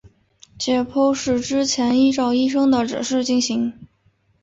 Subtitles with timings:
[0.57, 3.71] 解剖是之前依照医生的指示进行。